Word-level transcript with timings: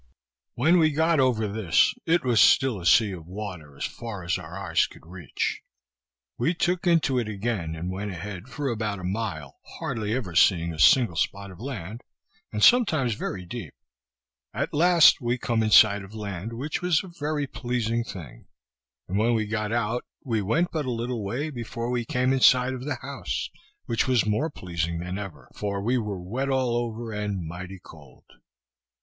When 0.55 0.79
we 0.79 0.89
got 0.89 1.19
over 1.19 1.47
this, 1.47 1.93
it 2.07 2.23
was 2.25 2.41
still 2.41 2.81
a 2.81 2.87
sea 2.87 3.11
of 3.11 3.27
water 3.27 3.77
as 3.77 3.85
far 3.85 4.23
as 4.23 4.39
our 4.39 4.57
eyes 4.57 4.87
could 4.87 5.05
reach. 5.05 5.61
We 6.39 6.55
took 6.55 6.87
into 6.87 7.19
it 7.19 7.29
again, 7.29 7.75
and 7.75 7.91
went 7.91 8.09
ahead, 8.09 8.47
for 8.49 8.69
about 8.71 8.97
a 8.97 9.03
mile, 9.03 9.59
hardly 9.77 10.15
ever 10.15 10.33
seeing 10.33 10.73
a 10.73 10.79
single 10.79 11.15
spot 11.17 11.51
of 11.51 11.59
land, 11.59 12.01
and 12.51 12.63
sometimes 12.63 13.13
very 13.13 13.45
deep. 13.45 13.75
At 14.55 14.73
last 14.73 15.21
we 15.21 15.37
come 15.37 15.61
in 15.61 15.69
sight 15.69 16.03
of 16.03 16.15
land, 16.15 16.53
which 16.53 16.81
was 16.81 17.03
a 17.03 17.07
very 17.19 17.45
pleasing 17.45 18.03
thing; 18.03 18.47
and 19.07 19.19
when 19.19 19.35
we 19.35 19.45
got 19.45 19.71
out, 19.71 20.03
we 20.25 20.41
went 20.41 20.71
but 20.71 20.85
a 20.85 20.91
little 20.91 21.23
way, 21.23 21.51
before 21.51 21.91
we 21.91 22.05
came 22.05 22.33
in 22.33 22.39
sight 22.41 22.73
of 22.73 22.85
the 22.85 22.95
house, 23.03 23.51
which 23.85 24.07
was 24.07 24.25
more 24.25 24.49
pleasing 24.49 24.97
than 24.97 25.19
ever; 25.19 25.47
for 25.53 25.79
we 25.79 25.99
were 25.99 26.19
wet 26.23 26.49
all 26.49 26.75
over, 26.75 27.11
and 27.11 27.45
mighty 27.47 27.77
cold. 27.79 28.25